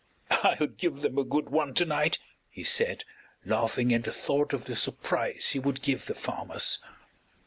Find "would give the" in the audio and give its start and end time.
5.59-6.15